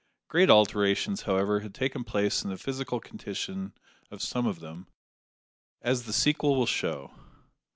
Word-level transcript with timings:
Great 0.29 0.49
alterations, 0.49 1.21
however, 1.29 1.59
had 1.59 1.75
taken 1.75 2.03
place 2.03 2.43
in 2.43 2.49
the 2.49 2.57
physical 2.57 2.99
condition 2.99 3.71
of 4.09 4.19
some 4.19 4.47
of 4.47 4.59
them, 4.59 4.87
as 5.79 6.05
the 6.05 6.11
sequel 6.13 6.55
will 6.55 6.65
show. 6.65 7.11